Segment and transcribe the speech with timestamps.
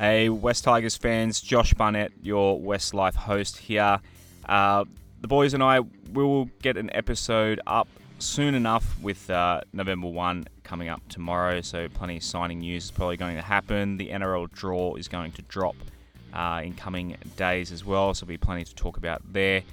[0.00, 3.98] Hey, Wests Tigers fans, Josh Barnett, your West Life host here.
[4.48, 4.84] Uh,
[5.20, 5.80] the boys and I
[6.12, 7.88] will get an episode up
[8.20, 12.90] soon enough with uh, November 1 coming up tomorrow, so plenty of signing news is
[12.92, 13.96] probably going to happen.
[13.96, 15.74] The NRL draw is going to drop
[16.32, 19.64] uh, in coming days as well, so there'll be plenty to talk about there.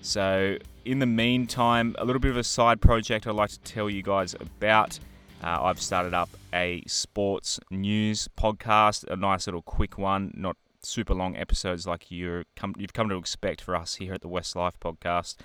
[0.00, 0.56] So,
[0.86, 4.02] in the meantime, a little bit of a side project I'd like to tell you
[4.02, 4.98] guys about.
[5.42, 11.14] Uh, I've started up a sports news podcast, a nice little quick one, not super
[11.14, 14.54] long episodes like you're come, you've come to expect for us here at the West
[14.54, 15.36] Life podcast.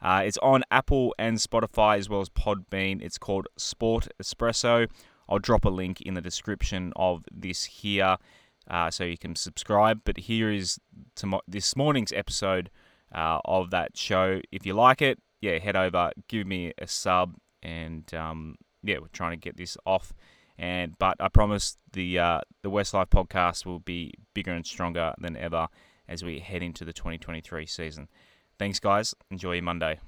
[0.00, 3.02] Uh, it's on Apple and Spotify as well as Podbean.
[3.02, 4.88] It's called Sport Espresso.
[5.28, 8.16] I'll drop a link in the description of this here
[8.70, 10.02] uh, so you can subscribe.
[10.04, 10.78] But here is
[11.48, 12.70] this morning's episode
[13.14, 14.40] uh, of that show.
[14.52, 19.08] If you like it, yeah, head over, give me a sub, and um, yeah, we're
[19.08, 20.12] trying to get this off.
[20.58, 25.36] And but I promise the uh, the Westlife podcast will be bigger and stronger than
[25.36, 25.68] ever
[26.08, 28.08] as we head into the 2023 season.
[28.58, 29.14] Thanks, guys.
[29.30, 30.00] Enjoy your Monday.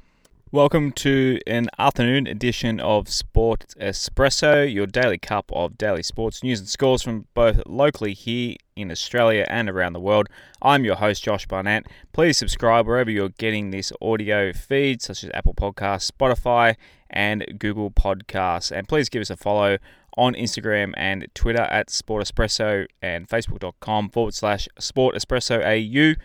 [0.53, 6.59] Welcome to an afternoon edition of Sport Espresso, your daily cup of daily sports news
[6.59, 10.27] and scores from both locally here in Australia and around the world.
[10.61, 11.87] I'm your host, Josh Barnett.
[12.13, 16.75] Please subscribe wherever you're getting this audio feed, such as Apple Podcasts, Spotify,
[17.09, 18.77] and Google Podcasts.
[18.77, 19.79] And please give us a follow
[20.17, 26.17] on Instagram and Twitter at Sport Espresso and Facebook.com forward slash Sport Espresso AU.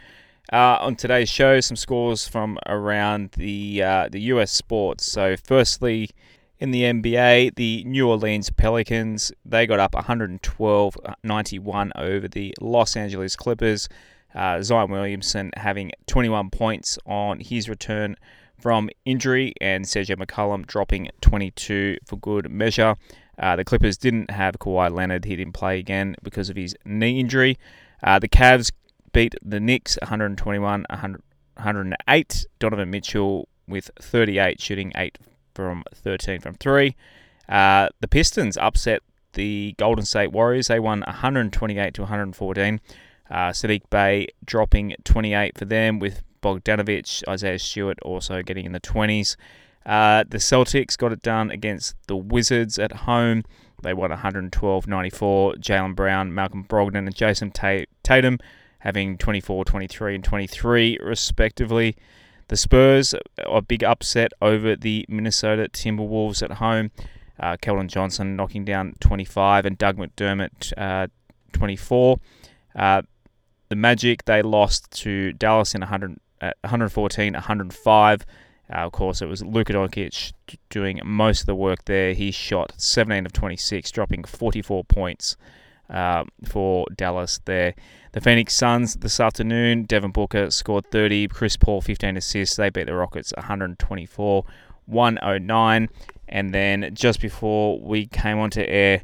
[0.53, 5.11] Uh, on today's show, some scores from around the uh, the US sports.
[5.11, 6.09] So, firstly,
[6.59, 13.35] in the NBA, the New Orleans Pelicans they got up 112-91 over the Los Angeles
[13.35, 13.89] Clippers.
[14.35, 18.15] Uh, Zion Williamson having 21 points on his return
[18.59, 22.95] from injury, and CJ McCollum dropping 22 for good measure.
[23.37, 27.19] Uh, the Clippers didn't have Kawhi Leonard; he didn't play again because of his knee
[27.19, 27.57] injury.
[28.03, 28.71] Uh, the Cavs
[29.15, 32.45] beat the Knicks 121 108.
[32.59, 35.17] Donovan Mitchell with 38, shooting 8
[35.53, 36.93] from 13 from 3.
[37.47, 40.67] Uh, the Pistons upset the Golden State Warriors.
[40.67, 42.81] They won 128 to 114.
[43.29, 48.81] Uh, Saddiq Bey dropping 28 for them, with Bogdanovich, Isaiah Stewart also getting in the
[48.81, 49.37] 20s.
[49.85, 53.43] Uh, the Celtics got it done against the Wizards at home.
[53.81, 55.53] They won 112 94.
[55.53, 57.51] Jaylen Brown, Malcolm Brogdon, and Jayson
[58.03, 58.39] Tatum
[58.85, 61.97] having 24, 23, and 23 respectively.
[62.49, 66.91] The Spurs, a big upset over the Minnesota Timberwolves at home.
[67.39, 67.57] Uh,
[67.87, 71.07] Johnson knocking down 25 and Doug McDermott uh,
[71.53, 72.19] 24.
[72.75, 73.01] Uh,
[73.69, 78.25] the Magic, they lost to Dallas in 100, uh, 114, 105.
[78.69, 80.33] Uh, of course, it was Luka Doncic
[80.69, 82.13] doing most of the work there.
[82.13, 85.35] He shot 17 of 26, dropping 44 points
[85.89, 87.75] uh, for Dallas there.
[88.13, 92.55] The Phoenix Suns this afternoon, Devin Booker scored 30, Chris Paul 15 assists.
[92.55, 94.45] They beat the Rockets 124
[94.85, 95.89] 109.
[96.27, 99.01] And then just before we came onto air,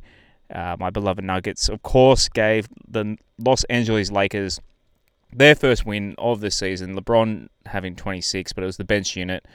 [0.53, 4.59] uh, my beloved Nuggets, of course, gave the Los Angeles Lakers
[5.33, 6.95] their first win of the season.
[6.95, 9.45] LeBron having 26, but it was the bench unit.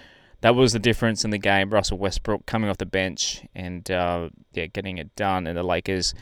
[0.42, 1.70] That was the difference in the game.
[1.70, 5.46] Russell Westbrook coming off the bench and uh, yeah, getting it done.
[5.46, 6.14] And the Lakers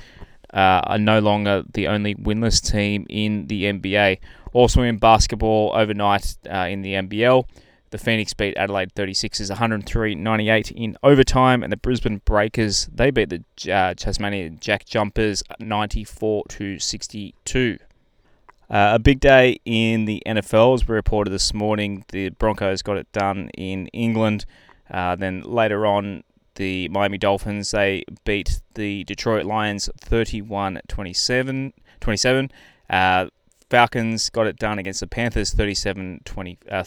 [0.55, 4.19] uh, are no longer the only winless team in the NBA.
[4.53, 7.45] Also in basketball overnight uh, in the NBL,
[7.91, 13.73] the Phoenix beat Adelaide 36ers 103-98 in overtime, and the Brisbane Breakers they beat the
[13.73, 17.79] uh, Tasmania Jack Jumpers 94 to 62.
[18.71, 22.05] Uh, a big day in the NFL, as we reported this morning.
[22.09, 24.47] The Broncos got it done in England.
[24.91, 26.25] Uh, then later on,
[26.57, 27.71] the Miami Dolphins.
[27.71, 31.73] They beat the Detroit Lions 31 27.
[32.01, 32.51] 27.
[32.91, 33.27] Uh,
[33.71, 36.85] Falcons got it done against the Panthers 37 20, uh,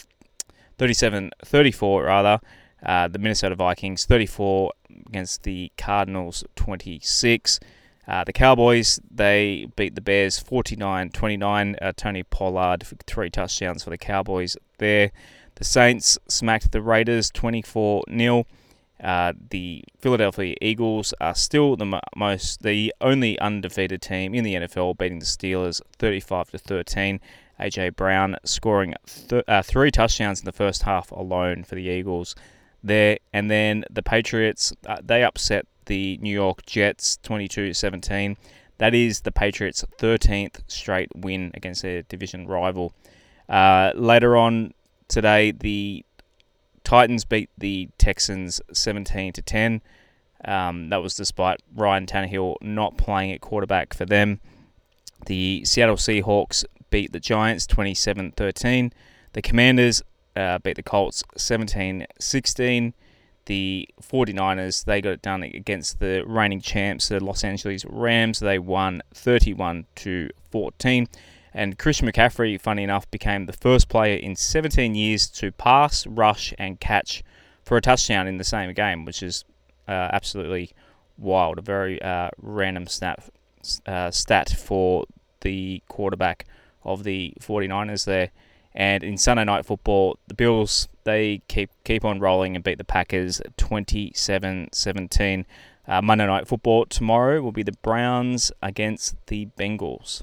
[0.78, 2.40] 37 34 rather.
[2.86, 4.72] Uh, the Minnesota Vikings 34
[5.08, 7.60] against the Cardinals 26.
[8.08, 11.76] Uh, the Cowboys, they beat the Bears 49 29.
[11.82, 15.12] Uh, Tony Pollard three touchdowns for the Cowboys there.
[15.56, 18.46] The Saints smacked the Raiders 24 0.
[19.04, 24.98] Uh, the Philadelphia Eagles are still the most, the only undefeated team in the NFL,
[24.98, 27.20] beating the Steelers 35 to 13.
[27.60, 28.94] AJ Brown scoring
[29.30, 32.36] th- uh, three touchdowns in the first half alone for the Eagles
[32.84, 38.36] there, and then the Patriots uh, they upset the New York Jets 22-17.
[38.78, 42.94] That is the Patriots' 13th straight win against their division rival.
[43.50, 44.74] Uh, later on
[45.08, 46.06] today, the
[46.88, 49.82] Titans beat the Texans 17 to 10.
[50.46, 54.40] Um, that was despite Ryan Tannehill not playing at quarterback for them.
[55.26, 58.94] The Seattle Seahawks beat the Giants 27 13.
[59.34, 60.02] The Commanders
[60.38, 62.94] uh, beat the Colts 17 16.
[63.48, 68.40] The 49ers, they got it done against the reigning champs, the Los Angeles Rams.
[68.40, 71.10] They won 31 to 14.
[71.58, 76.54] And Christian McCaffrey, funny enough, became the first player in 17 years to pass, rush,
[76.60, 77.24] and catch
[77.64, 79.44] for a touchdown in the same game, which is
[79.88, 80.70] uh, absolutely
[81.18, 81.58] wild.
[81.58, 83.24] A very uh, random snap,
[83.88, 85.06] uh, stat for
[85.42, 86.46] the quarterback
[86.84, 88.30] of the 49ers there.
[88.76, 92.84] And in Sunday night football, the Bills they keep keep on rolling and beat the
[92.84, 95.46] Packers 27-17.
[95.88, 100.22] Uh, Monday night football tomorrow will be the Browns against the Bengals.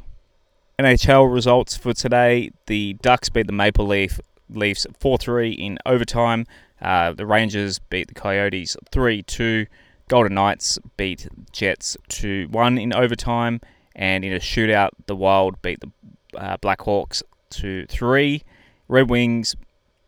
[0.78, 6.46] NHL results for today: the Ducks beat the Maple Leaf Leafs 4-3 in overtime.
[6.82, 9.66] Uh, the Rangers beat the Coyotes 3-2.
[10.08, 13.60] Golden Knights beat Jets 2-1 in overtime,
[13.96, 15.90] and in a shootout, the Wild beat the
[16.36, 18.42] uh, Blackhawks two three.
[18.88, 19.56] Red Wings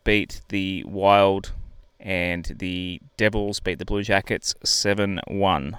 [0.04, 1.52] beat the Wild,
[2.00, 5.76] and the Devils beat the Blue Jackets 7 1.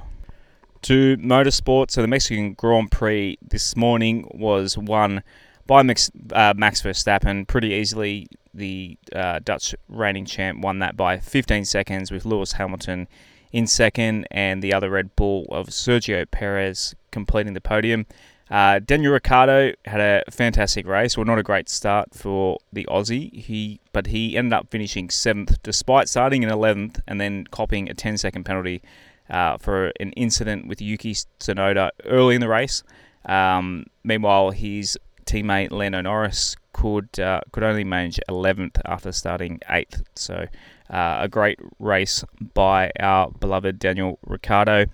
[0.87, 5.21] To motorsport, so the Mexican Grand Prix this morning was won
[5.65, 8.27] by Max, uh, Max Verstappen pretty easily.
[8.53, 13.09] The uh, Dutch reigning champ won that by 15 seconds with Lewis Hamilton
[13.51, 18.05] in second, and the other Red Bull of Sergio Perez completing the podium.
[18.49, 21.17] Uh, Daniel Ricciardo had a fantastic race.
[21.17, 23.33] Well, not a great start for the Aussie.
[23.33, 27.93] He, but he ended up finishing seventh, despite starting in eleventh and then copying a
[27.93, 28.81] 10-second penalty
[29.29, 32.83] uh, for an incident with Yuki Tsunoda early in the race.
[33.25, 40.03] Um, meanwhile, his teammate Lando Norris could uh, could only manage 11th after starting 8th.
[40.15, 40.47] So
[40.89, 44.85] uh, a great race by our beloved Daniel Ricciardo.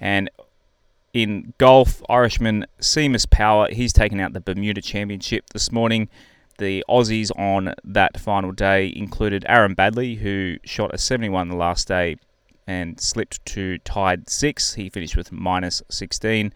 [0.00, 0.30] And
[1.12, 6.08] in golf, Irishman Seamus Power, he's taken out the Bermuda Championship this morning.
[6.58, 11.88] The Aussies on that final day included Aaron Baddeley, who shot a 71 the last
[11.88, 12.16] day
[12.66, 14.74] and slipped to tied six.
[14.74, 16.52] He finished with minus 16.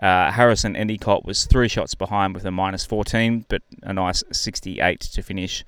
[0.00, 5.00] Uh, Harrison Endicott was three shots behind with a minus 14, but a nice 68
[5.00, 5.64] to finish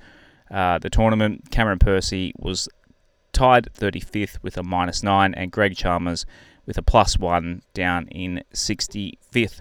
[0.51, 1.51] uh, the tournament.
[1.51, 2.69] Cameron Percy was
[3.33, 6.25] tied 35th with a minus 9, and Greg Chalmers
[6.67, 9.61] with a plus 1 down in 65th.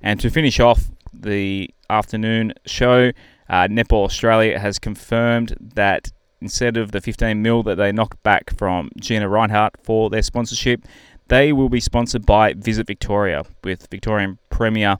[0.00, 3.12] And to finish off the afternoon show,
[3.48, 8.56] uh, Netball Australia has confirmed that instead of the 15 mil that they knocked back
[8.56, 10.84] from Gina Rinehart for their sponsorship,
[11.28, 14.96] they will be sponsored by Visit Victoria, with Victorian Premier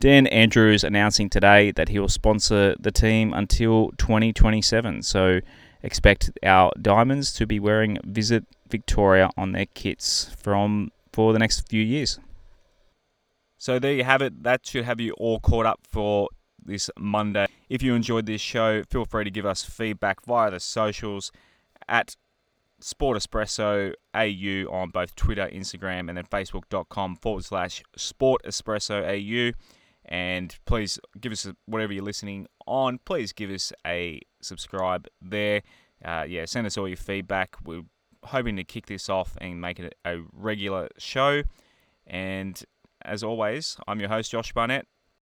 [0.00, 5.02] Dan Andrews announcing today that he will sponsor the team until 2027.
[5.02, 5.40] So
[5.82, 11.68] expect our Diamonds to be wearing Visit Victoria on their kits from for the next
[11.68, 12.18] few years.
[13.58, 14.42] So there you have it.
[14.42, 16.30] That should have you all caught up for
[16.64, 17.46] this Monday.
[17.68, 21.32] If you enjoyed this show, feel free to give us feedback via the socials
[21.88, 22.16] at
[22.80, 29.52] Sport Espresso AU on both Twitter, Instagram, and then Facebook.com forward slash Sport Espresso AU.
[30.06, 32.98] And please give us whatever you're listening on.
[33.04, 35.62] Please give us a subscribe there.
[36.04, 37.56] Uh, yeah, send us all your feedback.
[37.64, 37.82] We're
[38.24, 41.42] hoping to kick this off and make it a regular show.
[42.06, 42.62] And
[43.02, 44.86] as always, I'm your host, Josh Barnett.